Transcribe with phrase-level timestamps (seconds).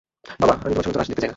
[0.41, 1.29] বাবা, আমি তোমার ঝুলন্ত লাশ দেখতে চাই না।